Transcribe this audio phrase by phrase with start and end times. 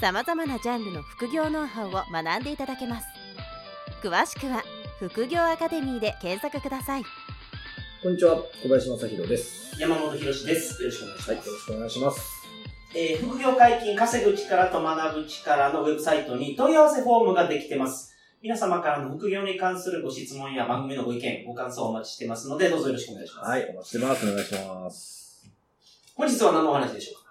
[0.00, 3.06] さまざまなジャンルの副業ノウハウを学んでいただけます
[4.02, 4.62] 詳しくは
[5.00, 7.02] 「副業アカデミー」で検索ください
[8.00, 9.74] こんにちは、小林正弘です。
[9.76, 10.80] 山本博史です。
[10.80, 11.30] よろしくお願いします。
[11.30, 12.20] はい、よろしくお願いします。
[12.94, 18.14] えー副業解禁、稼ぐ力と学ぶ力のウェブサイトに問い合わせフォームができてます。
[18.40, 23.50] 皆様からの副業に関するご質問や番組のご意見、ご感想をお待ちしてますので、どうぞよろしくお願いします。
[23.50, 24.30] はい、お待ちしてます。
[24.30, 25.50] お願いします。
[26.14, 27.27] 本日は何のお話でしょうか？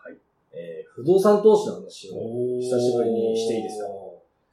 [0.57, 2.13] えー、不動産投資の話を
[2.59, 3.89] 久しぶりにしていいですか？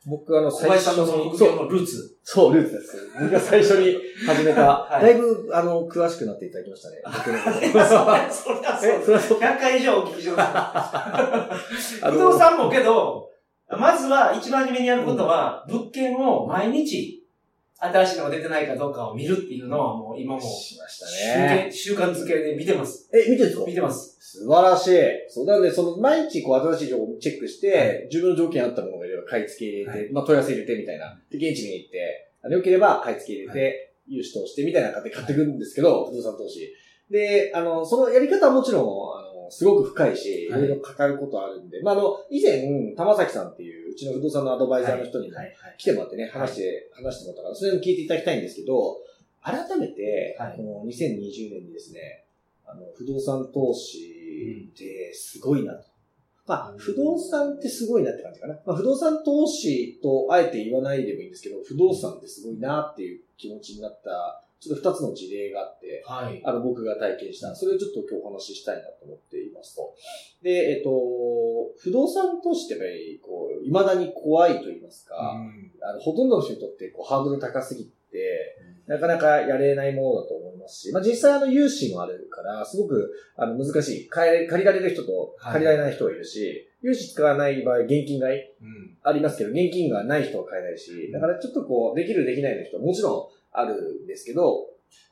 [0.07, 2.19] 僕あの、小林さんのその副業のルーツ。
[2.23, 3.09] そう、ルーツです。
[3.19, 3.97] 僕が最初に
[4.27, 7.01] 始めた、 はいだいぶ、あの、詳しくなっていただきましたね。
[7.07, 12.11] 僕のことそりゃそうえ、それはそう100回以上お聞きしました。
[12.13, 13.31] 不動産もけど、
[13.71, 17.24] まずは一番初めにやることは、物件を毎日、
[17.77, 21.69] 新しいのが出てないかどうかを見るっていうのはもう今もしました習ね。
[21.69, 23.11] 慣習慣づけで見てます。
[23.13, 23.65] え、見てるんですか？
[23.67, 24.17] 見てます。
[24.21, 25.01] 素晴らしい。
[25.29, 31.21] そう、なんで、その、毎日こう、新しい情報をチェックして、自分の条件に合ったものがいれば買い付け入れて、はまあ、問い合わせ入れてみたいな。
[31.31, 36.73] で、現地に行って、あの、良ければ買い付け入れて、融資通してみたいな感じで買っていくんですけど、不動産投資。
[37.11, 38.85] で、あの、そのやり方はもちろん、あ
[39.45, 45.39] の、すごく深いし、いはいろいろかかることあるんで、まあ、あの、以前、玉崎さんっていう、うちの不動産のアドバイザーの人にも
[45.79, 48.97] 来てもらってね、話して、話してもらったから、それも聞いていただきたいんですけど、
[49.41, 52.25] 改めて、はいこの2020年にですね、
[52.67, 55.85] あの、不動産投資ってすごいなと。
[56.47, 58.55] まあ、不動産ってすごいなって感じかな。
[58.67, 66.41] まあ、不動産投資とあえて言わないでもいいんですけど、不動産ってすごいなっていう気持ちになった、ちょっと二つの事例があって、はい。
[66.45, 67.55] あの、僕が体験した。
[67.55, 69.95] それをちょっと今日お話ししたいなと思っていますと。
[70.43, 70.91] で、えっと、
[71.79, 75.37] 不動産投資ってやっぱり、こう、未だに怖いと言いますか、
[75.83, 78.57] あの、ほとんどの人にとって、こう、ハードル高すぎて、
[78.87, 84.09] なかなかやれないものだと思いますし、まあ実際あの、融資もあるから、すごく、あの、難しい。
[84.09, 88.97] 借りられる人とはい借りられない人がいるし、融資使わない場合、現金買いうん。
[89.03, 94.67] ありますけど、現金がない人は買えないし、だからちょっとこう、できるできないの人はもちろんあるんですけど、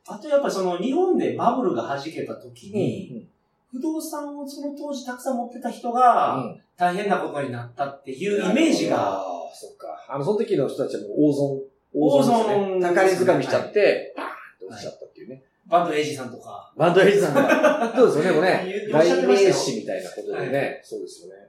[0.07, 3.29] あとやっぱりその日本でバブルが弾けた時に、うん
[3.73, 9.23] 不動産をその当時たくさん持ってた人がうん大変なことになったっていうイメージが、ああ、
[9.55, 9.87] そっか。
[10.09, 11.61] あの、その時の人たちはもう大損、
[11.95, 12.95] 大損ですね。
[12.95, 15.43] 高値掴みしちゃって、バーンって落ちちゃったっていうね。
[15.67, 17.93] バンドエイジさんとか、バンドエイジさんが。
[17.95, 18.97] そうですよね、もうね言。
[18.97, 20.81] おっしゃって代ましたよ名詞みたいなことでね。
[20.83, 21.42] そうですよね。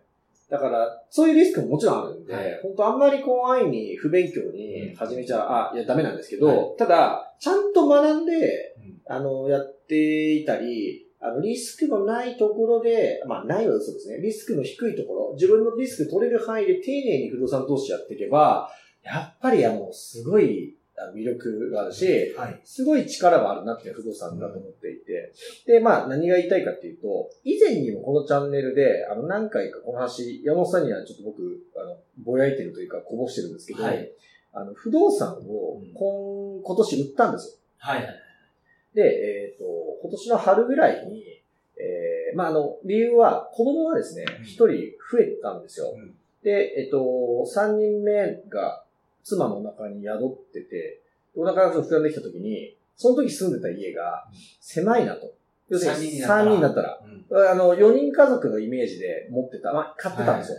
[0.54, 2.60] だから、そういうリスクももちろんあるんで、はい。
[2.62, 9.02] 本当あんまりこう、安易に不勉強に始めちゃ、あ、いや、ダメなんですけど、はただ、ちゃんと学んで、うん。
[9.08, 14.18] あの、やっていたり、あの、リスクのないところで、まあ、ないは嘘ですね。
[14.18, 18.70] リスクの低いところ、自分のリスク取れる範囲で丁寧に不動産投資やっていけば、
[19.02, 20.78] やっぱり、あの、すごい、
[21.16, 22.62] 魅力があるし、はい。
[22.64, 25.34] すごい力があるなって不動産だと思っていて。
[25.66, 34.12] で、まあ何が言いたいかっていうと、以前にもこのチャンネルで、あの何回かこの話、山本さんにはちょっと僕、あの、ぼやいてるというかこぼしてるんですけど、はい
[34.54, 37.58] あの、不動産をうん今、今年売ったんですよ。
[37.80, 38.16] はいはい。
[38.94, 39.66] で、えっ、と、
[40.04, 41.24] 今年の春ぐらいに、
[41.78, 45.94] えー、まああの、理由は子供がですねうん、一人増えたんですよ。
[45.96, 48.83] うんで、えっ、と、三人目が
[49.24, 51.02] 妻のお腹に宿ってて、
[51.36, 54.26] お腹が膨らんできた時に、その時住んでた家が
[54.60, 55.34] 狭いなと。
[55.70, 60.58] 要するに3三人になったら人だったら、うんあの、4人家族のイメージで持ってた、まあ、買ってたんですよ。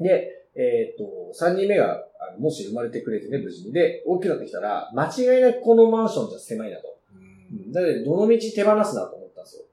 [0.00, 2.04] で、えっ、と、3人目が、
[2.38, 3.72] もし生まれてくれてね、無事に。
[3.72, 6.96] で、大きくなってきたら、間違いなくこのマンションじゃ狭いなと。
[7.12, 9.64] うんだから、どの道手放すなと思ったんですよ。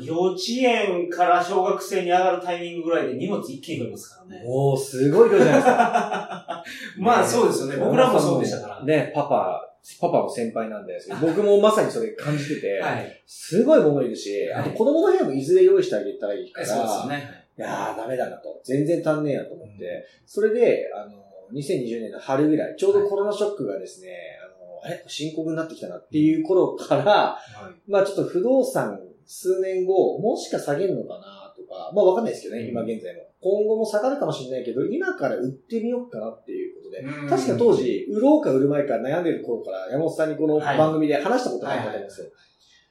[0.00, 4.42] 幼稚園から小学生に上がるタイミングぐらいで荷物一気に増えますからね。
[4.44, 6.46] おー、すごい量じゃないですか。
[6.98, 7.76] まあそうですよね。
[7.76, 8.84] 僕らもそうでしたから。
[8.84, 13.22] ね、パパ、パパの先輩なんですけど、僕もまさにそれ感じてて、はい。
[13.26, 17.44] すごいものいるし、はいあと子供の部屋もいずれ用意してあげたらいいから、そうですよね。
[17.56, 18.60] いやー、ダメだなと。
[18.64, 20.04] 全然足んねえやと思って。
[20.26, 21.12] それで、あの、
[21.52, 24.08] 2020年の春ぐらい、ちょうどコロナショックがですね、
[24.42, 25.04] あの、あれ？
[25.06, 27.38] 深刻になってきたなっていう頃から、は
[27.70, 27.90] い。
[27.90, 33.22] まあちょっと不動産数年後、もしか下げるのかなとか、まあわかんないですけどね、今現在も。
[33.40, 37.00] 今後も下がるかもしれないけど、今から売ってみようかなっていうことで。
[37.00, 42.26] うん確か当時、売ろうか売る前か悩んでる頃から、山本さんにこのはい番組で話したことがあったと思うんですよ。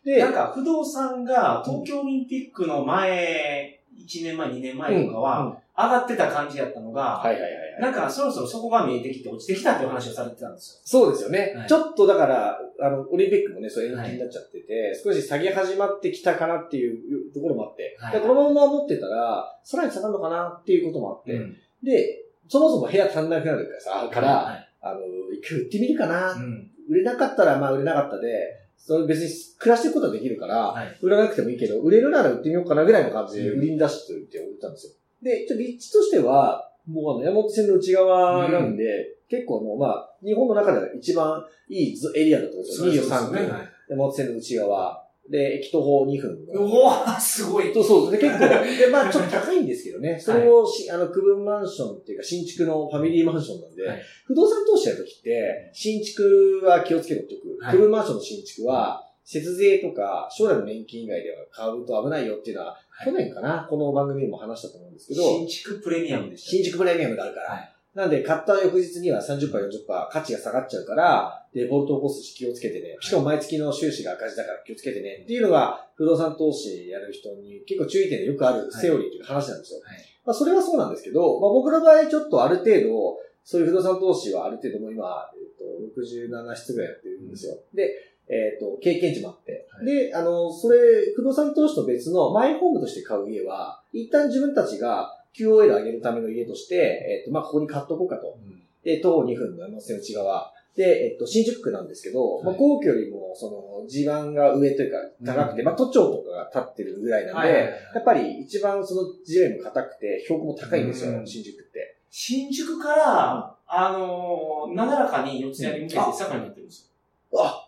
[0.03, 7.61] で、なんか不動産が東京オリンピックの前、1年前、2年前とかは、上がってた感じやったのが、はいはいはいはい。
[7.73, 7.81] はい。
[7.81, 11.53] なんか、そろそろそこが見えてきて落ちてきたっていう話をされてたんですそうですよね。
[11.55, 21.41] はいちょっとだから、あの、オリンピックもね、そう延期になっちゃってて、少し下げ始まってきたかなっていうところもあって、はいでこのまま持ってたら、さらに下がるのかなっていうこともあって、よ。
[21.41, 21.55] ん。
[21.83, 24.99] で、そもそも部屋足んなくなるからさ、から、はいあの、
[25.33, 26.69] 一回売ってみるかな、うん。
[26.89, 30.97] 売れなかったらまあ売れなかったで、それ別に暮らしていくことはできるから、はい。
[31.01, 34.93] 売らなくてもいいけど、売れるなら売ってみようかなぐらいの感じで売りに出しておいて売ったんですよ。
[35.23, 38.83] で、ちょっと立地としては、もうあの、山手線の内側なんで、
[39.29, 43.17] 結構あの、まあ、日本の中では一番いいエリアだと思うんですよ。
[43.17, 43.35] 23区。
[43.35, 43.69] はい。
[43.89, 45.03] 山手線の内側。
[45.29, 46.65] で、駅徒歩2分の。
[46.65, 47.73] うわすごい。
[47.73, 48.11] そうそう。
[48.11, 50.19] で、結構、で、まあ、ちょっと高いんですけどね。
[50.19, 57.63] それをし、あの、区分マンションっていうか、新築のファミリーマンションなんで、はい不動産投資やるときって、新築は気をつけろっておく。
[57.63, 66.51] はい区分マンションの新築は、節税とか、将来の年金以外では買うと危ないよっていうのは、はい去年かな、この番組でも話したと思うんですけど、新築プレミアムでした。
[66.51, 67.49] 新築プレミアムがあるから。
[67.53, 72.97] はいなんで、買った翌日には30%、40%価値が下がっちゃうから、デフォルトを起こすし気をつけてね。
[72.99, 75.21] しかも毎月の収支が赤字だから気をつけてね。
[75.23, 79.81] っていうのが、不動産投資やる人に結構注意点でよくあるセオリーというか話なんですよ。
[79.85, 87.59] はいまあ、それはそうなんですけど、まあ、僕の場合ちょっとある程度、そういう不動産投資はある程度もう今、えっと、67室ぐらいやってるんですよ。
[87.75, 89.67] で、えっ、と、経験値もあって。
[89.69, 90.79] はいで、あの、それ、
[91.15, 98.37] 不動産投資と別のマイホームとして買う家は、一旦自分たちが QOL 上げるための家として、えっ、と、まあ、ここに買っとこうかと。
[98.83, 100.53] で、徒歩2分の山手線内側。
[100.75, 111.97] で、えっと、新宿区なんですけど、まあ、はい皇居よりも、その、地盤が上というか、高くて、うんまあ、都庁とかが立ってるぐらいなんで、やっぱり一番その地面も硬くて、標高も高いんですよ、うん新宿って。
[112.09, 116.91] 新宿から、あのー、なだらかに四谷に向けて坂になってるんです
[117.35, 117.67] あ、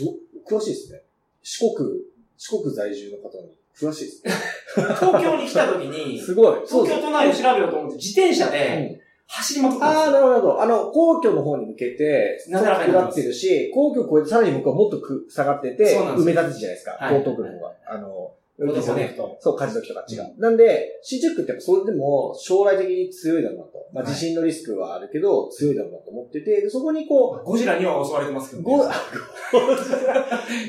[0.00, 0.04] す、す
[0.48, 1.02] ご、詳しいですね。
[1.42, 1.88] 四国、
[2.36, 4.32] 四国在住の方に詳しいですね。
[4.32, 4.94] よ。
[4.94, 6.60] 東京に来た時に、 すごい。
[6.66, 10.12] 東京都内を調べようと思って、自転車うでん走りまくったんああ、ですよ。
[10.12, 10.62] なるほどなるほど。
[10.62, 16.96] あの、皇居の方に向けて、なだらかに下ってるし、皇居を越えてさらに僕はもっとく下がってて、埋め立て地じゃないですか。
[17.00, 17.74] はい江東区の方が。
[17.86, 19.36] あの、江東区ねと。
[19.40, 20.38] そう、梶時とか違う。
[20.38, 23.70] なんで、新宿区ってやっぱそれでも将来的に強いだろうなと。
[23.92, 28.92] まあはい地震のリスクはあるけど、強いだろうなと思ってて、でそこにこう、ゴジラには襲われてますけどゴ、 ね。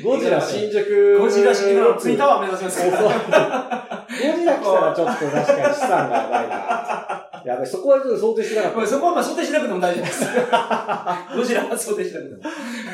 [0.02, 1.18] ゴジラ新宿。
[1.18, 3.08] ゴジラ式のツインタワー目指しますそうそう。
[3.30, 7.31] かゴジラ来たらちょっと確かに資産がやばいな。
[7.44, 8.86] やばい、そこはちょっと想定してなかったら。。
[8.86, 10.24] そこはまあ想定しなくても大丈夫です。
[11.36, 12.42] ゴジラは想定しなくても。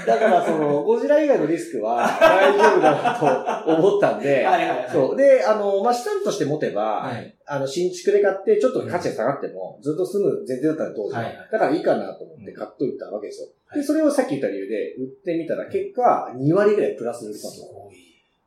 [0.07, 4.89] だからその、ゴジラ以外のリスクは大丈夫だなと思ったんで、 はいはいはい。
[4.91, 5.17] そう。
[5.17, 7.35] で、あの、まあ、資産として持てば、はい。
[7.47, 11.21] あの、新築で買って、ちょっと価値が下がっても、ずっと住む前提だったんで、当時は。
[11.21, 13.49] はいはいだからいいかなと思って買っといたわけですよ。
[13.67, 17.67] はいで、それをさっき言った理由で、売ってみたら、結果、2割ぐらいプラスで売れたんですよ。
[17.75, 17.95] ごい。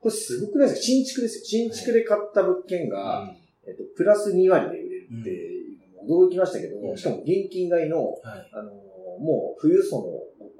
[0.01, 0.85] これすごくないですか？
[0.85, 1.45] 新築ですよ。
[1.45, 3.29] 新築で買った物件が、うん
[3.67, 5.29] えっと、プラス2割で売れるって
[6.07, 8.49] 驚きましたけど、うんしかも現金買いの、はい。
[8.53, 8.71] あの、
[9.19, 10.03] もう、富裕層の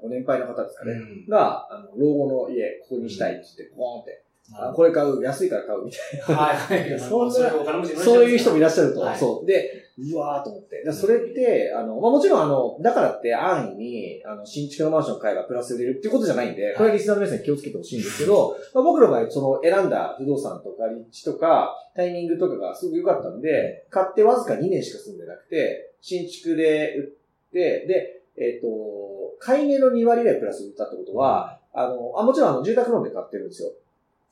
[0.00, 0.92] ご年配の方ですかね。
[0.92, 4.24] うんが、あの、老後の家、ここにしたいって言って、ポーンって、
[4.54, 6.98] あはこれ買う、安いから買うみたいいはい。
[7.00, 9.00] そんなれお金持ちな、そういう人もいらっしゃると。
[9.00, 9.46] はいそう。
[9.46, 10.82] で、うわーと思って。
[10.84, 33.72] でそれって、あの、まあ、もちろんあの、だからって安易に、あの、新築のマンション買えばプラス売れるっていうことじゃないんで、これはリスナーの皆さんに気をつけてほしいんですけど、まあ、僕の場合、その選んだ不動産とか立地とか、タイミングとかがすごく良かったんで、買ってわずか2年しか住んでなくて、新築で売って、で、えっ、と、買い値の2割ぐらいプラス売ったってことは、あの、あ、もちろんあの、住宅ローンで買ってるんですよ。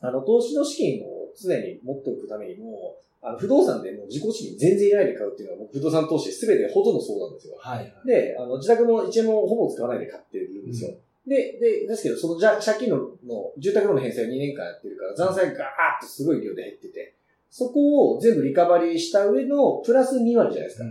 [0.01, 7.57] あの、投資の資金を常に持っておくためにも、あの、不動産でもう自己資金全然いらないで買うっていうのは、僕不動産投資すべてほとんどそうなんですよ。
[7.59, 7.93] はい。
[8.07, 10.91] で、あの、自宅も1円もほぼ使わないで買ってるんですよ。
[11.27, 15.67] で、で、ですけど、そのじゃ借金のの、住宅ローンの返済を2年間やってるから、残債がガー
[15.99, 17.15] ッとすごい量で減ってて、
[17.51, 20.85] そこを全部リカバリーした上のプラス2割じゃないですか。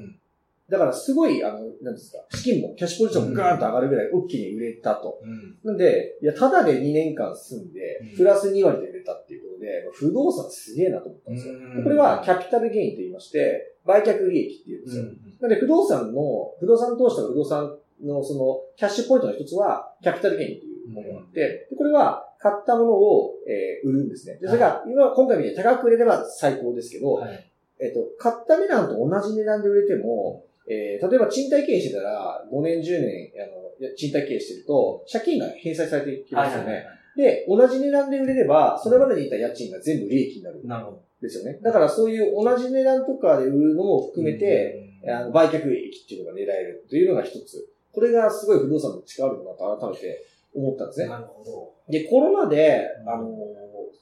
[0.70, 5.20] だからすごい、あの、なんですか、資金も、キャッシュポジションもガーンと上がるぐらい大きに売れたと。
[5.24, 5.58] うん。
[5.64, 11.54] なんで、いや、ただで2年間住んでうん、プラス2割でたっていうことで、不動産すげえなと思ったんですよ。
[11.76, 15.04] でこれはキャピタルゲインと言いまして、売却利益って言うんですよ。
[15.42, 24.38] なので、不動産の、不動産投資とか不動産のその、キャッシュポイントの一つは、キャピタルゲインっていうものがあって、でこれは、買ったものを、えー売るんですね。
[24.42, 27.52] で、それが、今、今回みたいに高く売れれば最高ですけど、はい。
[27.80, 36.86] えっと、買った値段と同じ値段で売れても、えー例えば賃貸経営してたら、5年、10年、あの、賃貸経営してると、借金が返済されてきますよね。
[37.16, 41.02] で、同じ値段で売れれば、それまでにいた家賃が全部利益になるんなるほど。
[41.22, 41.60] ですよね。
[41.62, 47.70] だからそういう同じ値段とかで売るのも含めて、あの売却益っていうのが狙えるというのが一つ。
[47.92, 51.08] これがすごい不動産の力あるなと改めて思ったんですね。
[51.08, 51.74] なるほど。
[51.92, 53.28] で、コロナで、うんあの、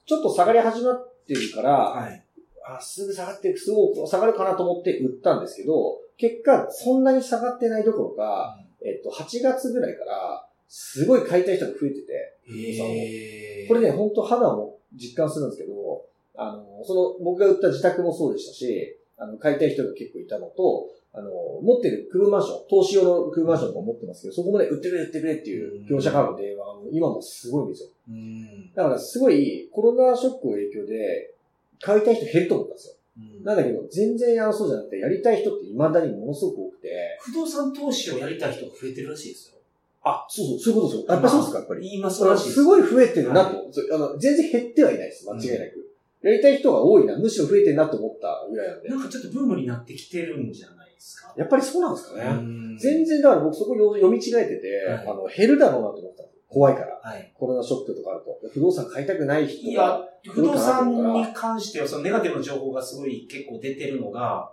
[0.06, 2.24] ちょっと下がり始まってるから、はい。
[2.66, 12.38] あ、すぐ下がっていく、すぐ下がるかなと思って売ったんですけど、結果、そんなに下がってないどころか、えっと、8月ぐらいから、すごい買いたい人が増えてて、
[13.68, 16.06] これね、本当肌も実感するんですけど、
[16.36, 21.32] あの、その、僕が売った自宅もそうでしたし、あの、買いたい人が結構いたのと、あの、
[21.64, 27.90] 持ってる区分マンション、投資用の区分マンションとか持ってますけど、そこもね、売ってくれ、売ってくれっていう業者からの電話が今もすごいんですよ。
[28.10, 31.34] うんだからすごい、コロナショックの影響で、
[31.80, 32.94] 買いたい人減ると思ったんですよ。
[33.44, 39.57] なんだけど、全然あの、そうじゃなくて、やりたい人って未だにものすごく多くて、不動産投資をやりたい人が増えてるらしいですよ。
[40.08, 41.14] あ、そうそう、そういうことですよ。
[41.14, 41.94] やっぱりそうですか、やっぱり。
[41.94, 42.56] 今そうらしいです。
[42.56, 45.84] すごい増えてるなと、そうあの、全然減ってはいないです、間違いなく。
[46.24, 48.90] やりたい人が多いな、むしろ増えてるなと思ったぐらいなんで。
[48.90, 51.34] なんかちょっとブームになってきてるんじゃないですか？
[51.38, 52.24] やっぱりそうなんですかね。
[52.26, 57.00] うん全然、だから僕そこ読み違えてて、はいあの、減るだろうなと思った怖いから。
[57.04, 57.32] はい。
[57.34, 58.40] コロナショックとかあると。
[58.54, 64.52] 不動産買いたくない人いやが。、不動産に関しては、そのネガティブな情報がすごい結構出てるのが、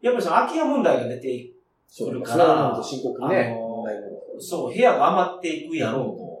[0.00, 1.50] やっぱりその空き家問題が出て、
[1.86, 3.56] そう来るからそれは本当深刻にね、
[4.38, 6.36] そう、部屋が余っていくやろうと。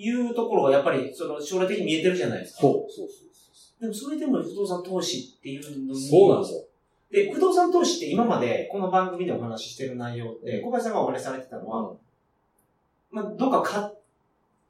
[0.00, 2.60] いうところがやっぱりその将来的に見えてるじゃないですか。
[2.60, 3.28] そう、そうそう
[3.80, 6.20] でもそれでも不動産投資っていうのに、そう。
[6.20, 6.64] そうなんですよ。
[7.10, 10.64] で、不動産投資って今までこの番組でお話ししてる内容って、うん。
[10.66, 11.98] 小林さんがお話しされてたのは、うん
[13.10, 13.98] まあ、どっか買っ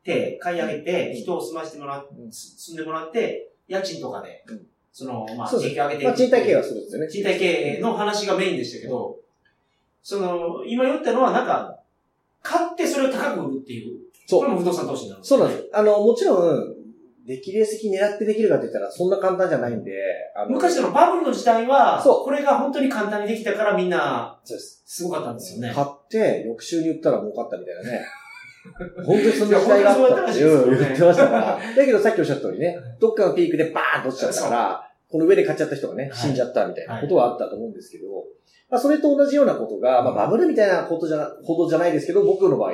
[0.05, 1.17] て、買い上げて、うん。
[1.17, 4.67] 人を住ましてもら住んでもらって、家賃とかで、うん。
[4.93, 7.09] その、まあ、そうです時給上げていくまあ、賃貸経営はするんですよね。
[7.09, 9.19] 賃貸経営の話がメインでしたけど、
[10.03, 11.79] その、今言ったのはなんか、
[12.43, 15.69] 買ってそれを高く売るっていう、そうこれも不動産投資になるそうなんですよ。
[15.73, 16.75] あの、もちろん、
[17.27, 19.93] できる席狙ってできるかって言ったら、そんな簡単じゃないんで、
[20.35, 24.83] あの、昔のバブルの時代は、そうこれが本当に簡単にできたからみんな、そうです。
[24.87, 25.73] すごかったんですよね。
[25.75, 28.07] 買って、翌週に売ったら儲かったみたいなね。
[29.05, 31.59] 本当にそんな時代があったっていう言ってましたから。
[31.77, 38.05] だけどさっきおっしゃった通りね、どっかのピークでバーンと落ちちゃったから、この上で買っちゃった人がね、はい死んじゃったみたいなことはあったと思うんですけど、
[38.71, 42.73] まあそれと同じようなことが、まあバブルみたいなことじゃな、ほどじゃないですけど、僕の場合、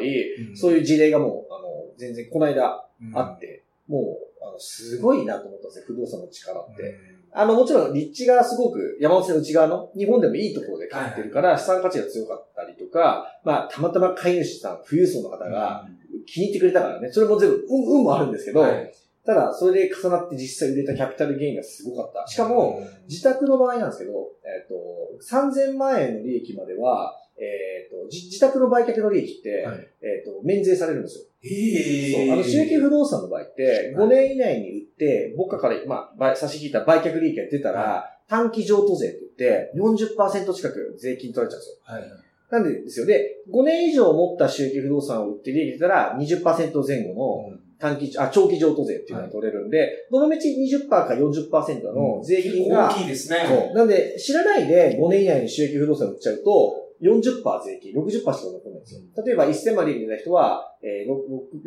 [0.55, 3.19] そういう事例がもう、あの、全然この間うん。
[3.19, 6.95] あって、もう、あの、すごいなと思ったんですよ、不動産の力って。
[7.33, 15.85] あの、もちろん立地がすごく山手線の内側の日本でもいいところで買ってるから、資産価値が強かったりとか、まあ、たまたま飼い主さん、富裕層の方が
[16.27, 22.31] 気に入ってくれたからね、それも全部、運、運もあるんですけど、はいただ、それで重なって実際売れたキャピタルゲインがすごかった。
[22.31, 24.75] しかも、、自宅の場合なんですけど、えっ、と、
[25.23, 31.25] 3000万円の利益までは、えっ、と、じ自宅の売却の利益って、はいえっ、と、免税されるんですよ。
[31.43, 41.77] ええそうあの、収益不動産の場合って、5年以内に売って、僕から、まあ、倍差し引いた売却利益が出たら、短期譲渡税って言って、40%近く税金取られちゃうんですよ。
[41.85, 42.25] はい。
[42.51, 43.07] なんでですよ。
[43.07, 53.45] で、5年以上持った収益不動産を売って利益出たら、20%前後の短期、あ、長期譲渡税っていうのが取れるんで、どのみち20%か40%の税金が、大きいですね。
[53.47, 53.75] そう。
[53.75, 59.01] なんで、知らないで5年以内に収益不動産売っちゃうと、40%税金、60%しか残んないんですよ。
[59.23, 61.09] 例えば1000万利益出た人は、えー、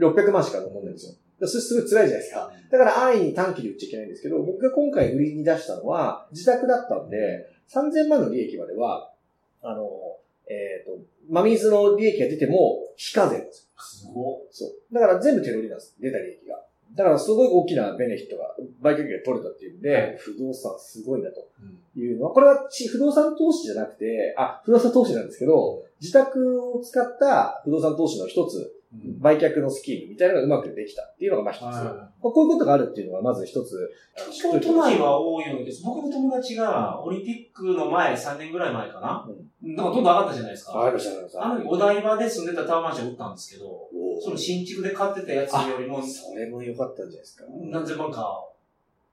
[0.01, 1.47] ろ600万しか残んないんですよ。
[1.47, 2.51] すごい辛いじゃないですか。
[2.71, 9.12] だから安易に短期で売っちゃいけないんですけど、僕が今回売りに出したのは、自宅だったんで、3000万の利益までは、
[9.62, 9.88] あの、
[10.50, 11.00] えっ、と、
[11.30, 13.68] 真水の利益が出ても、非課税なんですよ。
[13.77, 14.94] すごそう。
[14.94, 15.96] だから全部手取りなんです。
[16.00, 16.63] 出た利益が。
[16.96, 21.48] だからすごい大きなベネフィットが、売却益が取れたっていうんで、はい不動産すごいなと
[21.96, 22.00] い。
[22.00, 28.76] いうのは、これはち不動産投資じゃなくて、あ、不動産投資なんですけど、自宅を使った不動産投資の一つ、
[29.20, 31.62] 売却のスキームみたいなのがうまくできたっていうのがまあ一つ。
[31.62, 33.91] まあこういうことがあるっていうのがまず一つ。
[34.32, 35.84] 東京都内は多いようです。
[35.84, 39.27] 僕の友達が、オリンピックの前、3年ぐらい前かな。
[39.62, 40.86] なんかどんどん上がったじゃないですか。
[40.86, 43.89] ありました、あの時お台場で住んでたタワーマンション売ったんですけど、
[44.24, 47.44] その新築で買ってたやつよりも、それも良かったんじゃないですか。
[47.70, 48.48] 何千万か、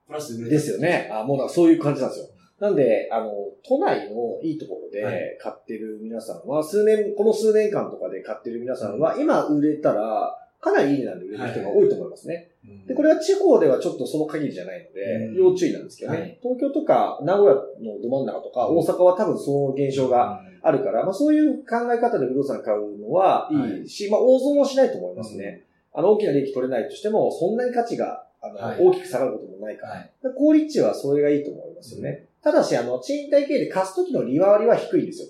[0.07, 1.11] プラスで売れですよね。
[1.13, 2.29] あ、もうだからそういう感じなんですよ。
[2.65, 3.31] なんで、あの、
[3.63, 12.53] 都内のいいところはで買ってる皆さんは、数年、この数年間とかで買ってる皆さんは、今売れたら、かなりいい値段で売れる人が多いと思いますね。
[12.87, 15.35] で、これは地方ではちょっとその限りじゃないので、うん。
[15.35, 16.19] 要注意なんですけどね。
[16.19, 16.39] はい。
[16.43, 25.65] 東京とか名古屋のど真ん中とか大阪は多分その現象があるから、まあそういう考え方で不動産買うのはいいし、まあ大損もしないと思いますね。
[25.93, 28.79] あの大きな利益取れないとしても、そんなに価値があの、はい。
[28.79, 30.09] 大きく下がることもないから。
[30.35, 32.27] 高立地はそれがいいと思いますよね。
[32.45, 35.29] ただし、あの、賃貸経営で貸すときの利回りは低いんですよ。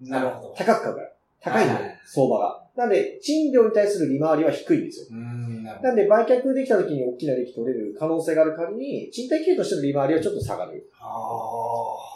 [0.00, 0.54] なるほど。
[0.56, 1.10] 高く買うから。
[1.40, 2.64] 高いの相場が。
[2.74, 5.06] なんで、賃料に対する利回りは低いんですよ。
[5.10, 10.90] うん、ななんで、売却できた時に大きな利益取れる可能性がある代わりに、賃貸経営としての利回りはちょっと下がる。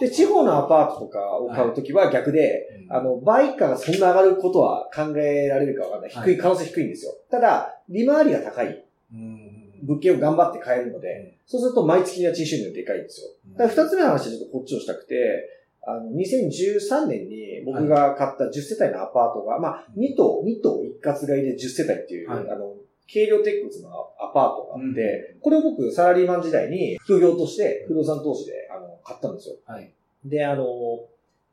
[0.01, 0.07] ど。
[0.07, 6.11] で、地方のアパートとかを買うときは逆で、あの、売価がそんな上がることは考えられるかわかんない。
[6.11, 7.13] 低い、可能性低いんですよ。
[7.31, 9.48] ただ、利回りが高いうん。
[9.83, 13.29] 物件を頑張って買えるので、そうすると毎月の家賃収入がでかいんですよ。
[13.57, 22.75] だから二つ目の話はちょっとこっちをしたくて、あの、2013年に僕が買った10世帯のアパートが、まあ、2棟、2棟一括買いで10世帯っていう、はいあの、
[23.11, 29.57] 軽量鉄骨のアパートがあって、これを僕、サラリーマン時代に副業として不動産投資で、あの、買ったんですよ。
[29.65, 29.91] はい。
[30.25, 30.65] で、あの、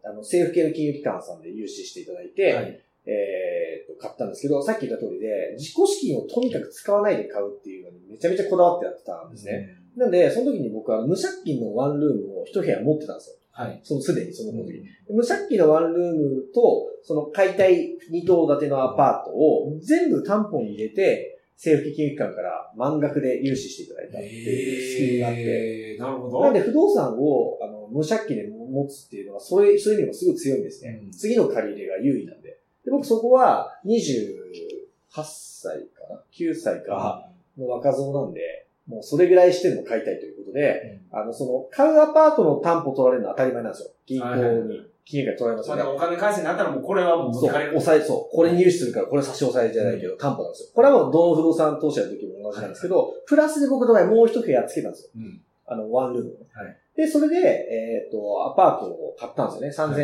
[0.03, 2.79] あの、政府系の金融機関さんで融資していただいて、はい。
[3.07, 9.69] えーっと、買ったんですけど、さっき言った通りで、自己資金をとにかく使わないで買うっていうのにめちゃめちゃこだわってやってたんですね。
[9.95, 13.35] なんで、その時に僕は無借金のワンルームを一部屋持ってたんですよ。
[13.51, 13.79] はい。
[13.83, 14.83] そのすでにその時に。
[15.09, 26.41] 無借金のワンルームと、その解体2棟建てのアパートを全部担保に入れて、政府金融機関から満額で融資していただいたっていうスキームがあって、えー、なるほど。
[26.41, 30.99] なんで不動産をあの無借金で持つっていうのは、それ、そういう意味でもすごい強いんですね。
[31.05, 32.44] うん次の借り入れが優位なんで。
[32.85, 37.27] で僕そこは28歳かな ?9 歳か
[37.57, 43.89] の若造なんで、もうそれぐらいしてでも買いたいということで、あの、その、買うアパートの担保取られるのは当たり前なんですよ。
[44.05, 45.97] 銀行はいはいはいに、金融機関に取られますよねまあで。
[45.97, 47.49] もお金返せになったらもうこれはもう持そう。
[47.49, 50.69] 抑え、そう、これ入手するから、これ差し押さえじゃないけど、担保なんですよ。
[50.75, 55.09] これはもうどの不動産投資の時も同じなんですけど、プラスで僕の場合もう一部屋つけたんですよ。
[55.17, 55.41] うん。
[55.65, 56.29] あの、ワンルーム。
[56.53, 59.95] はいで、それで、えっ、と、アパートを買ったんですよね。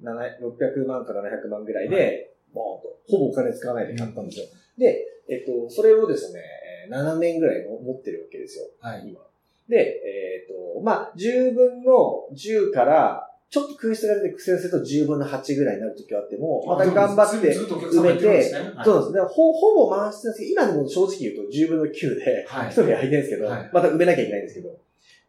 [0.00, 4.46] 3600万から700万ぐらいで、ボーンと、ほぼお金使わないで買ったんですよ。
[4.78, 8.66] で、えっ、と、それをですね、えー7年ぐらいの持ってるわけですよ。
[8.80, 9.08] はい。
[9.08, 9.20] 今。
[9.68, 18.42] で、えっ、と、まあ、10分の10から、ちょっと空室が出て苦戦すると10分の8ぐらいになる時はあっても、また頑張って埋めて
[18.84, 19.20] そうですね。
[19.20, 24.76] ほほぼ満室なんですけど、今でも正直言うと10分の9で、はい一部屋空いてるんですけど、はいまた埋めなきゃいけないんですけど。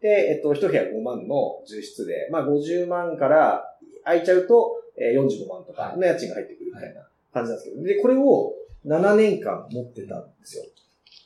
[0.01, 3.63] で、えっと、一部屋5万の重室で、まあ50万から
[4.03, 8.53] 空いちゃうと、えー45万とかの家賃が入ってくるみたいな感じなんですけど、で、これを
[8.85, 10.63] 7年間持ってたんですよ。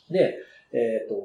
[0.10, 0.38] で、
[0.74, 1.16] えっ、と、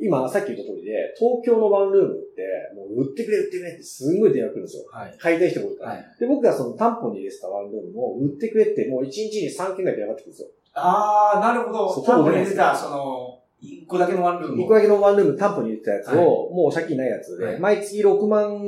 [0.00, 4.84] 今、さっき言った通りで、東京のワンルームって、もう売ってくれ売ってくれってすんごい電話来るんですよ。
[4.90, 5.16] はい。
[5.18, 5.90] 買いたい人が多いから。
[5.92, 6.04] はい。
[6.18, 10.48] で、僕がその担保に入れてたワンルームも売ってくれって、もう1日に3件ぐらい電話がってくるんですよ。
[10.74, 11.94] あー、なるほど。
[11.94, 14.66] そう担保に入れてた、その、一個だけのワンルームを。
[14.66, 18.58] 1個だけのワンルーム担保に入れてたやつを、はいもう借金ないやつで、はい毎月6万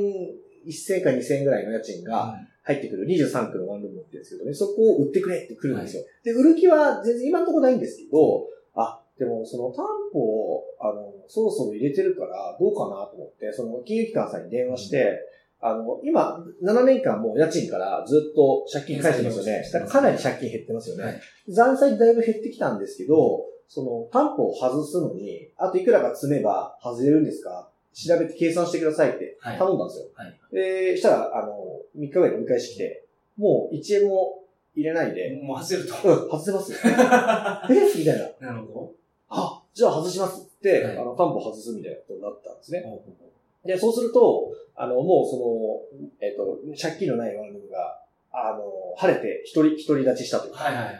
[0.65, 6.03] 1000か2000ぐらいの家賃がは入ってくる23区のワンルーム持ってるんですけどね、そこを売ってくれって来るんですよ。
[6.23, 15.19] で、売る気は全然今のところないんですけど、あ、でもその担保を、あの、そろそろ入れてるからどうかなと思って、その金融機関さんに電話して、
[15.61, 19.69] あの、今、7年間もう家賃からずっと借金返してますよね。
[19.71, 21.03] だからかなり借金減ってますよね。
[21.03, 27.69] はい残債だいぶ減ってきたんですけど、その担保を外すのに、あといくらか積めば外れるんですか？
[27.93, 30.05] 調べて計算してくださいってはい頼んだんですよ。
[30.13, 33.03] はいで、したら、あの、3日ぐらいで折り返してきて、
[33.37, 34.43] もう1円も
[34.75, 35.93] 入れないで、もう外せると。
[36.09, 36.77] うん、外せますよ。
[36.83, 38.51] えみたいな。
[38.53, 38.91] なるほ
[39.29, 42.83] あ、じゃあ外しますって、はいあの、担保外すみたいなことになったんですね。
[42.83, 43.67] ど。
[43.67, 45.37] で、そうすると、あの、もうそ
[45.99, 48.01] の、えっ、と、借金のないワンルームが、
[48.37, 48.63] あの、
[48.97, 50.95] 晴れて一人、一人立ちしたというか、はいはいはい。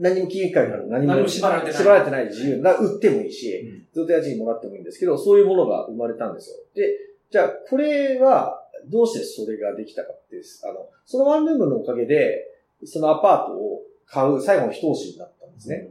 [0.00, 6.56] な何も金融機関から何も何も縛られてない縛られてない自由な、売ってもいいし、うんずっと家賃もらってもいいんですけど、そういうものが生まれたんですよ。
[6.74, 6.96] で、
[7.30, 10.62] じゃあ、これは、どうしてそれができたかってです。
[10.64, 12.46] あの、そのワンルームのおかげで、
[12.84, 15.88] そのアパートを買う最後の一押しになったんですね。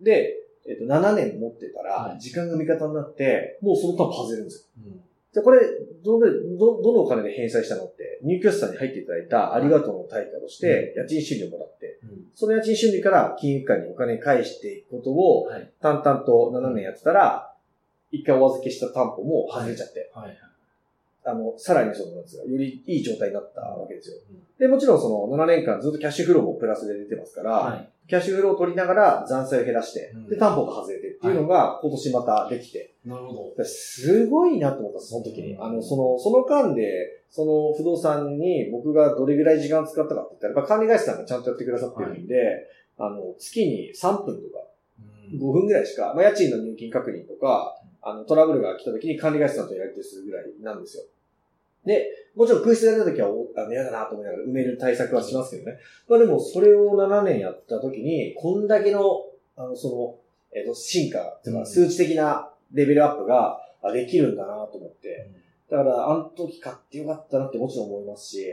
[0.00, 0.36] で、
[0.68, 4.84] えっと、7年持ってたら、はい時間が味方になって、もうその担保外れるんですよ。
[4.86, 5.00] うん
[5.32, 5.60] じゃあこれ、
[6.04, 6.26] どの、
[6.58, 15.70] ど、どのお金で返済したのって、入居者さんに入っていただいたありがとうの対価として、家賃収入をもらって、うんその家賃収入から金融機関にお金返していくことを、はい。
[15.80, 17.52] 淡々と7年やってたら、
[18.10, 20.38] 一回お預けした担保も外れちゃって、はい。
[21.24, 24.42] あの、さらにその、なんですか、よりいい状態になったわけですようん。
[24.58, 27.88] で、もちろんその7年間ずっとキャッシュフローもプラスで出てますから、はい。
[28.10, 30.28] キャッシュフローを取りながら残債を減らして、うん。
[30.28, 33.32] で、担保が外れてっていうのが今年またできて、なるほ
[33.64, 35.54] すごいなと思ったその時に。
[35.54, 35.64] うん。
[35.64, 42.66] あの、その、その間で、その不動産に僕がどれぐらい時間使ったかって言ったら、やっぱ管理会社さんがちゃんとやってくださってるんで、
[42.98, 44.60] あの、月に3分とか
[45.38, 45.50] ど。
[45.50, 51.04] 5分ぐらいしか、まあ、家賃の入金確認とか、あの、トラブルが来た時に管理会社さんとやり取りするぐらいなんですよ。
[51.84, 55.78] で、もちろん空室が出た時は、おあの、嫌だなと思いながら埋める対策はしますけどね。
[56.08, 65.30] まあでも、それを7年やった時に、こんだけの、あの、その、えっ、と、進化数値的なレベルアップがあできるんだなと思って。
[65.70, 68.46] だから、あの時買ってよかったなってもちろん思いますし、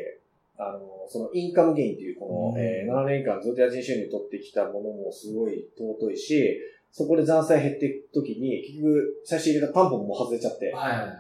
[0.58, 6.60] あの、そのインカムゲインっていうこの、うんえー7年間ずっと家賃収入取ってきたものもすごい尊いし、
[6.98, 10.74] そこで残債減っていくときに、結局、最初入れた担保も外れちゃって。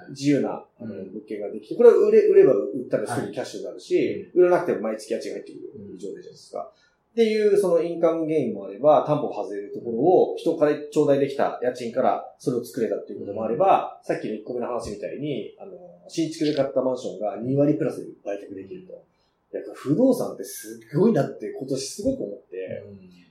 [0.10, 1.13] 自由なあのうん。
[1.13, 5.98] 物件ができて、これは売れ、売れば売ったらすぐにキャッシュになるし、う売らなくても毎月家賃が入ってくる。
[6.00, 6.62] 状態じゃないですか。
[6.62, 6.72] っ
[7.18, 15.72] っていうそのインカムゲインもあれば、担保外れるところを人から頂戴できた家賃からそれを作れたっていうこともあれば、さっきの1個目の話みたいに、あの、
[16.08, 18.94] 新築で買ったマンションが2割プラスで売却できると。
[19.54, 22.84] やっぱ不動産ってすごいなって今年すごく思って、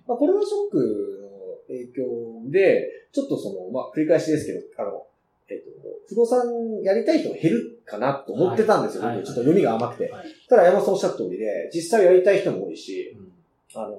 [0.09, 1.36] まあこれはショックの
[1.68, 5.07] 影響で、ちょっとその、まあ繰り返しですけど、あの、
[5.48, 5.64] えっ、と、
[6.09, 10.11] 不動産やりたい人が減るかなと思ってたんですよ、はい、ちょっと読みが甘くて。
[10.11, 13.94] はい、ただ山本さんおっしゃった通りで、実際やりたい人も多いし、うん、あの、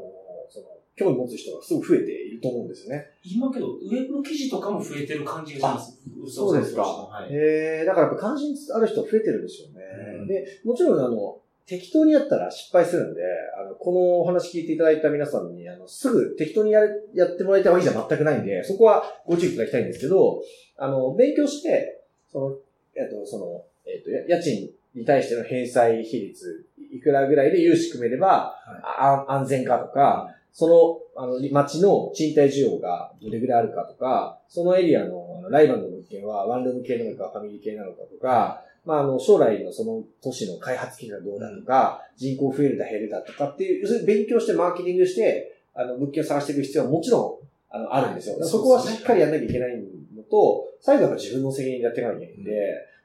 [0.49, 3.06] その、興味持つ人がすごく増えていると思うんですよね。
[3.23, 5.99] 今けど、ウェブ記事とかも増えてる感じがします。
[6.27, 6.82] そうですか。
[6.82, 9.82] はい、えー、だからやっぱ関心ある人増えてるんですよね。
[10.19, 13.21] うん、で、もちろんあの、適当にやったら失敗するんで、
[13.60, 20.41] あの、このお話聞いていただいた皆さんに、あの、すぐ適当にやる、やってもらいたいわけじゃ全くないんで、そこはご注意いただきたいんですけど、
[20.77, 22.56] あの、勉強して、その、
[22.95, 30.67] えっと、その、えっと、家賃に対しての返済比率、いくらぐらいで融資組めれば、はい、安全かとか、そ
[31.15, 48.41] の、あの、町の賃貸需要がどれぐらいあるかとか、そのエリアのライバルの物件はワンルーム系なのかファミリー系なのかとか、まあ、あの、将来のその都市の開発期がどうだとか、人口増えるだ減るだとかっていう、要するに勉強してマーケティングして、あの、物件を探していく必要はもちろん、あの、あるんですよ。
[48.45, 49.78] そこはしっかりやんなきゃいけない
[50.15, 52.52] のと、最後は自分の責任でやっていかなきゃいけないんで、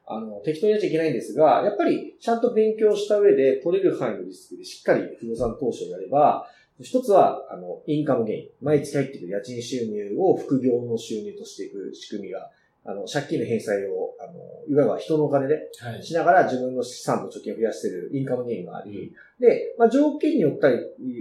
[0.07, 6.47] あの、適当にやっちゃいけないんですが、やっぱりちゃんと勉強した上で取れる範囲のリスクでしっかり不動産投資をやれば、
[6.81, 8.49] 一つは、あの、インカムゲイン。
[8.61, 12.49] 毎月入ってくる家賃収入を副業の収入としていく仕組みが
[12.85, 14.33] あの、借金の返済を、あの、
[14.67, 15.69] いわば人のお金で、
[16.01, 20.75] しながら自分の資産と貯金を増やしているインカムゲインがあり、で、まあ、条件によったり、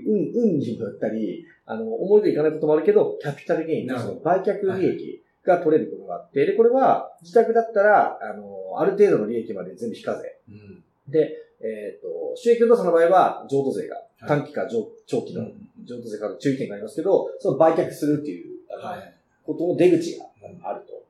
[0.07, 10.39] 運、運によったり、あの、思いといかないこともあるけど、キャピタルゲイン、その売却利益が取れることがあって、で、これは自宅だったら、あの、ある程度の利益まで全部非課税。
[10.49, 15.49] うん、で、えっ、ー、と、収益不動産の場合は、譲渡税が、短期か長期の
[15.85, 20.27] 譲渡税から注意点がありますけど、その売却するっていう、はい、ことの出口が
[20.63, 21.02] あると。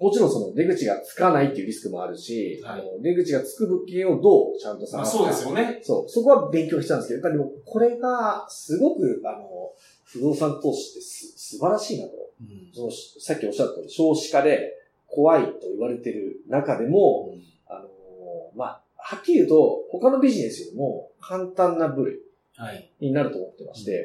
[0.00, 5.18] もちろんその出口がつかないっていうリスクもあるし、はい、あの出口がつく物件をどうちゃんと探すか。
[5.18, 5.80] そうですよね。
[5.82, 6.08] そう。
[6.08, 9.72] そこは勉強したんですけど、やっぱりでもこれがすごく、あの、
[10.04, 12.12] 不動産投資ってす素晴らしいなと。
[12.40, 14.74] うん、そのさっきおっしゃった少子化で
[15.08, 17.88] 怖いと言われてる中でも、うん、あの、
[18.54, 22.20] まあ、はっきり言うと、他のビジネスよりも簡単な部類
[23.00, 23.98] になると思ってまして、は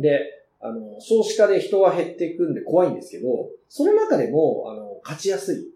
[0.00, 5.66] い、で、あの、少子化で人は減っていくんで怖いんですけど、その中でも、あの、勝ちやすい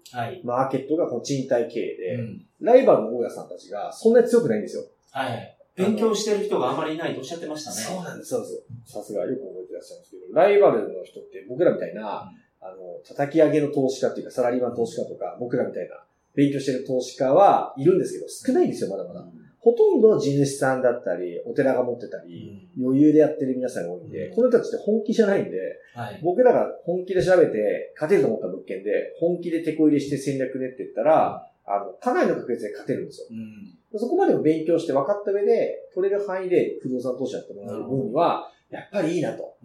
[0.44, 4.84] マーケットがこの賃貸経営で、はい、ライバルの大家さんたちがそんなに強くないんですよ。
[5.10, 5.56] はい。
[5.76, 7.76] 勉強してる人があまりいないとおっしゃってましたね。
[7.76, 8.64] そうなんです、そうです。
[8.86, 16.02] さすがよく覚えてらっしゃるんですけど、ライバルの人って僕らみたいな、うん、あの、叩き上げの投資家っていうか、サラリーマン投資家とか、僕らみたいな
[16.34, 19.20] 勉強してる投資家はいるんですけど、少ないんですよ、まだまだ。
[19.20, 25.58] うんほとんど地主さんだったり、お寺が持ってたり、うん、余裕でやってる皆さんが多いんで、うん、この人たちって本気じゃないんで、
[25.94, 33.26] はい、僕らが本気で調べて勝てると思った物件で、本気で手こ入れして戦略練って言ったら、あの、かなりの確率で勝てるんですよ。
[33.92, 39.56] うん、そこまでも勉強して分かった上で、取れる範囲で不動産投資やってもらえる分には、やっぱりいいなと。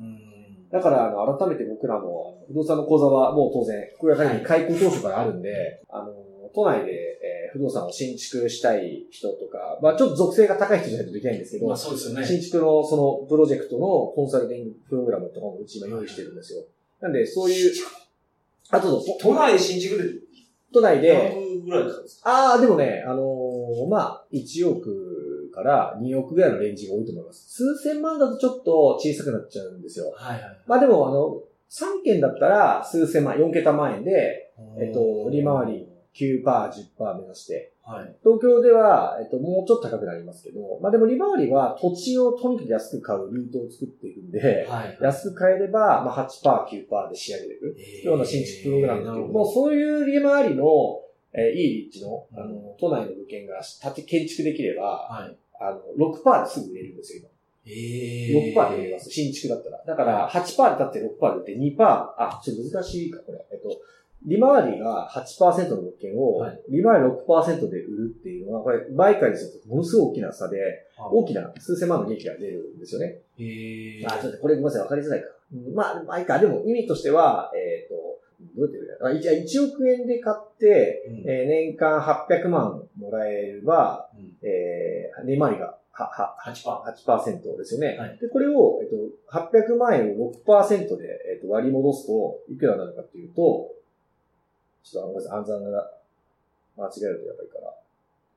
[0.72, 6.14] だから、あの、改めて僕らの不動産の講座はもう当然、福岡会に開校当初からあるんで、あの、
[6.54, 12.26] 都内で、えー、不動産を新築したい人とか、まあちょっと属性が高い人じゃないとできないんですけど、まあそうですよね。
[12.26, 16.64] 新築のそのプロジェクトのコンサルティングプログラムとかもうち今用意してるんですよ。
[17.02, 17.72] なんで、そういう、
[18.70, 20.04] あと都内新築で
[20.74, 22.50] 都内で、ぐらいですか？
[22.52, 27.48] ああ、でもね、あのー、まあ、1億から2億ぐらいのレンジが多いと思います。
[27.54, 30.12] 数千万だとちょっと小さくなっちゃうんですよ。
[30.16, 30.58] はいはい。
[30.66, 35.83] まあでも、あの、3件だったら数千万、4桁万円で、えっと、利回り
[36.16, 50.64] 9%、10%目指して、はい、東京では、えっと、もうちょっと高くなりますけど、まあでも利回りは土地をとにかく安く買うルートを作っていくんで、はい、安く買えれば、まあ8%、9%で仕上げれるような新築プログラムっていう、もうそういう利回りの、
[51.34, 57.30] えー、いい立地の、あの、都内の物件が建て、建築できれば、はい、あの、6%ですぐ売れるんですよ、今。
[57.66, 59.10] えー、6%で売れます。
[59.10, 59.84] 新築だったら。
[59.86, 63.46] だから、8%で建って6%で売って2%、あ、ちょっと難しいか、これ。
[63.52, 63.70] えっと、
[64.26, 70.58] 利回りが8%の物件を、利回り6%で売るっていうのは、これ、売買にするとものすごい大きな差で、
[70.98, 73.20] 大きな数千万の利益が出るんですよね。
[73.38, 75.28] へあ、ちょっとこれごめんなさい、わかりづらいか。
[75.74, 76.40] まあ、まあいいか。
[76.40, 78.14] でも意味としては、えっ、ー、と、
[78.56, 79.10] どうやって言うか。
[79.10, 87.98] 1, 億円で買って、うん、えー、年間800万もらえれば、うん、えー、利回りがは、は、8%, 8ですよね。
[87.98, 88.96] はい、で、これを、えっと、
[89.32, 93.70] 800万円を6%で、えっと、割り戻すと、いくらになるかっていうと、
[94.84, 95.92] ちょっとごめんなさい、暗算が
[96.78, 97.74] 間違えるとやばいから、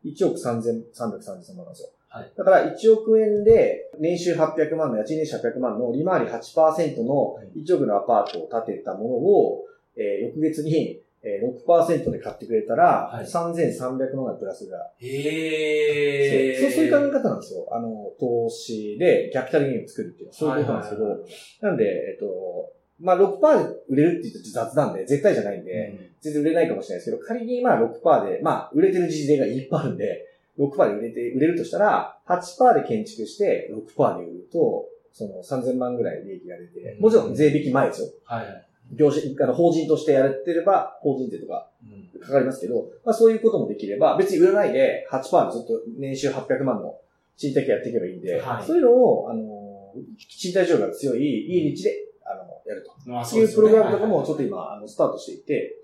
[0.04, 1.88] 1億3333万なんですよ。
[2.08, 9.64] はい、だから1億円で年収800万の家賃年収800万の利回り8%の1億のアパートを建てたものを、
[9.96, 14.92] えー、翌月にえー、6%で買ってくれたら、はい、3300万円プラスが。
[15.00, 17.66] へそうそういう考え方なんですよ。
[17.72, 20.34] あの、投資でキャピタルゲインを作るっていうのは。
[20.34, 30.26] そういうことなんですけど、なんで、えっと、まあ6%で売れるって言うと雑なんで、絶対じゃないんで、うん、全然売れないかもしれないですけど、仮にまあ6%で、まあ売れてる事例がいっぱいあるんで、
[30.58, 38.08] 6%で売れて、売れるとしたら、8%で建築して6%で売ると、その3000万ぐらい利益が出て、もちろん税引き前ですよ。
[38.24, 38.66] はい。
[38.92, 41.68] 業種、あの、法人としてやってれば、法人税とか、
[42.22, 46.96] かかりますけど、まあそういうこともできれば、別に売らないで8%でずっと年収800万の
[47.36, 49.92] 賃貸やっていけばいいんで、はい、そういうのを、あの、
[50.38, 52.05] 賃貸情が強い、いい立地で、
[52.66, 53.36] やると。
[53.36, 55.82] いうプログラムとかもちょっと今、あの、スタートしていて、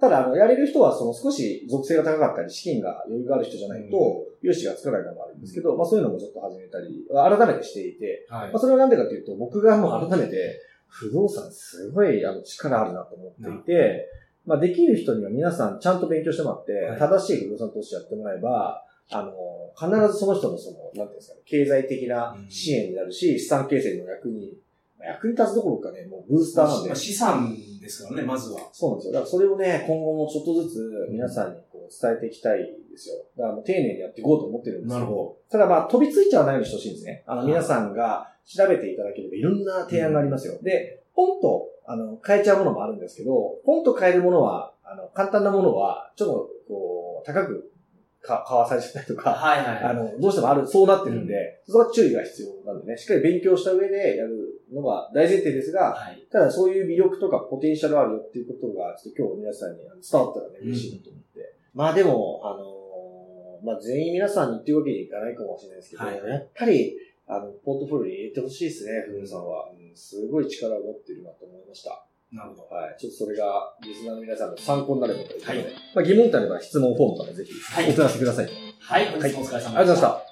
[0.00, 14.08] ただ、あの、やれる人は、その少し属性が高かったり、資金が余裕がある人じゃないと、融資がつかないのがあるんですけど、まあそういうのもちょっと始めたり、改めてしていて、はい、まあそれはなんでかというと、僕がもう改めて、不動産すごいあの力あるなと思っていて、
[14.46, 19.32] まあできる人には皆さんちゃんと勉強してもらって、はい、正しい不動産投資やってもらえば、あの、
[19.76, 24.54] 必ずその人のその、なんていうんですかね、経済的な支援になるし、資産形成の役に
[25.02, 26.94] 役に立つどころかね、もうブースターなんで。
[26.94, 28.60] 資産ですからね、まずは。
[28.72, 29.12] そうなんですよ。
[29.14, 33.16] だからそれをね、今後もちょっとずつ皆さんにこう伝えていきたいですよ。
[33.36, 37.24] だからもう丁寧にやっていこうと思ってるんですけど、どただまあ飛びついちゃわないようにしてほしいんですね。
[37.26, 40.54] あの皆さんが調べていただければいろんな提案がありますよ。
[40.62, 47.70] で、ポンと、あの、変えちゃうものもあるんですけど、ポンと変えるものは、あの、簡単なものは、ちょっと、こう、高く
[48.20, 61.40] か、買わされちゃったりとか、はいはい、あの、どうしてもある、そうなってるんで、そこは注意が必要なんでね、しっかり勉強した上でやるのが大前提ですが、はい、ただそういう魅力とかポテンシャルあるよっていうことが、ちょっと今日皆さんに伝わったらね、嬉しいなと思って。
[61.40, 66.96] うん、まあでも、あのー、まあ全員皆さんに言ってるわけにいかないかもしれないですけど、はい、やっぱり、
[67.26, 69.96] あの、ポートフォリオに入れてほしいですね、ふみさんは、うん。
[69.96, 72.04] すごい力を持ってるなと思いました。
[72.32, 72.62] なるほど。
[72.74, 72.96] はい。
[72.98, 78.48] ちょっとそれが、リスナーの皆さんの参考になればということで、はい、まあ疑問点あれば質問フォームからぜひ、お問い合わせください。
[78.80, 79.68] はい、本日もお疲れ様でした。
[79.68, 80.23] ありがとうございました。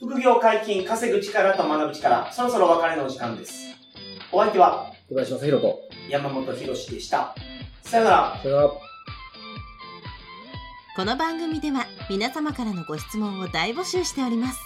[0.00, 3.52] 副業解禁、稼ぐ力と学ぶ力、そろそろお別れのお時間です。
[4.32, 7.34] お相手は、小林正宏と山本博史でした。
[7.82, 8.40] さよなら。
[8.42, 8.70] さよなら。
[10.96, 14.58] この番組では皆様からのご質問を大募集しております。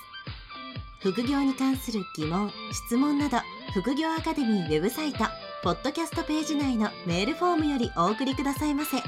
[1.00, 3.38] 副業に関する疑問、質問など、
[3.72, 5.24] 副業アカデミーウェブサイト、
[5.64, 8.98] ポッドキャストページ内のメールフォームよりお送りくださいませ。